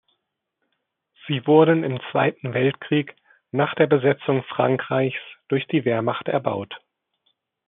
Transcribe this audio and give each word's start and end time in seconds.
Sie 1.27 1.45
wurden 1.45 1.83
im 1.83 1.99
Zweiten 2.11 2.55
Weltkrieg 2.55 3.15
nach 3.51 3.75
der 3.75 3.85
Besetzung 3.85 4.41
Frankreichs 4.45 5.19
durch 5.47 5.67
die 5.67 5.85
Wehrmacht 5.85 6.27
erbaut. 6.27 6.73